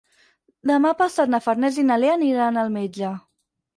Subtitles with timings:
[0.69, 3.13] Demà passat na Farners i na Lea aniran al metge.